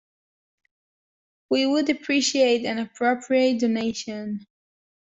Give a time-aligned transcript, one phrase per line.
[1.51, 4.47] We would appreciate an appropriate donation